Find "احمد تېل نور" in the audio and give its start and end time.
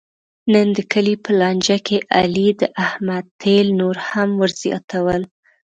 2.85-3.95